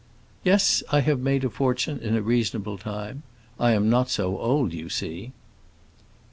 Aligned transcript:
"Yes, 0.43 0.81
I 0.91 1.01
have 1.01 1.19
made 1.19 1.43
a 1.43 1.49
fortune 1.51 1.99
in 1.99 2.15
a 2.15 2.23
reasonable 2.23 2.79
time. 2.79 3.21
I 3.59 3.73
am 3.73 3.87
not 3.87 4.09
so 4.09 4.39
old, 4.39 4.73
you 4.73 4.89
see." 4.89 5.31